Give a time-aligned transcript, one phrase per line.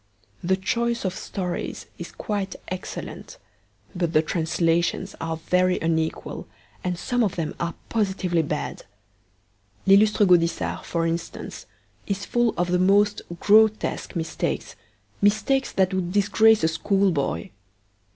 [0.43, 3.37] The choice of stories is quite excellent,
[3.95, 6.47] but the translations are very unequal,
[6.83, 8.81] and some of them are positively bad.
[9.85, 11.67] L'lllustre Gaudissart, for instance,
[12.07, 14.75] is full of the most grotesque mistakes,
[15.21, 17.49] mistakes that would disgrace a schoolboy.